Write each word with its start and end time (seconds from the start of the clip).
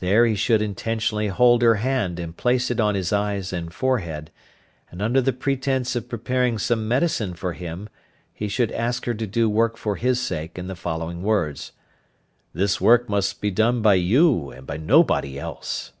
There 0.00 0.24
he 0.24 0.34
should 0.36 0.62
intentionally 0.62 1.28
hold 1.28 1.60
her 1.60 1.74
hand 1.74 2.18
and 2.18 2.34
place 2.34 2.70
it 2.70 2.80
on 2.80 2.94
his 2.94 3.12
eyes 3.12 3.52
and 3.52 3.70
forehead, 3.74 4.30
and 4.90 5.02
under 5.02 5.20
the 5.20 5.34
pretence 5.34 5.94
of 5.94 6.08
preparing 6.08 6.56
some 6.56 6.88
medicine 6.88 7.34
for 7.34 7.52
him 7.52 7.90
he 8.32 8.48
should 8.48 8.72
ask 8.72 9.04
her 9.04 9.12
to 9.12 9.26
do 9.26 9.50
work 9.50 9.76
for 9.76 9.96
his 9.96 10.18
sake 10.18 10.58
in 10.58 10.66
the 10.66 10.76
following 10.76 11.22
words: 11.22 11.72
"This 12.54 12.80
work 12.80 13.10
must 13.10 13.42
be 13.42 13.50
done 13.50 13.82
by 13.82 13.96
you, 13.96 14.48
and 14.50 14.66
by 14.66 14.78
nobody 14.78 15.38
else." 15.38 15.92